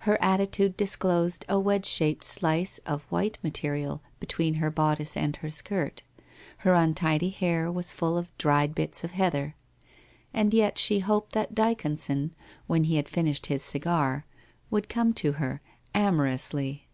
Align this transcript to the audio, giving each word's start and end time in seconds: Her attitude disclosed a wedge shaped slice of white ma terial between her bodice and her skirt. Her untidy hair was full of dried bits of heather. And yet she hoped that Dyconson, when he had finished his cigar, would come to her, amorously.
Her 0.00 0.20
attitude 0.22 0.76
disclosed 0.76 1.46
a 1.48 1.58
wedge 1.58 1.86
shaped 1.86 2.22
slice 2.26 2.76
of 2.84 3.10
white 3.10 3.38
ma 3.42 3.48
terial 3.48 4.00
between 4.18 4.52
her 4.56 4.70
bodice 4.70 5.16
and 5.16 5.34
her 5.36 5.48
skirt. 5.48 6.02
Her 6.58 6.74
untidy 6.74 7.30
hair 7.30 7.72
was 7.72 7.94
full 7.94 8.18
of 8.18 8.36
dried 8.36 8.74
bits 8.74 9.04
of 9.04 9.12
heather. 9.12 9.56
And 10.34 10.52
yet 10.52 10.76
she 10.76 10.98
hoped 10.98 11.32
that 11.32 11.54
Dyconson, 11.54 12.32
when 12.66 12.84
he 12.84 12.96
had 12.96 13.08
finished 13.08 13.46
his 13.46 13.62
cigar, 13.62 14.26
would 14.70 14.90
come 14.90 15.14
to 15.14 15.32
her, 15.40 15.62
amorously. 15.94 16.86